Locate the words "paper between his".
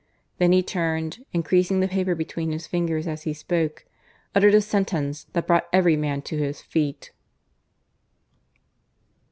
1.87-2.65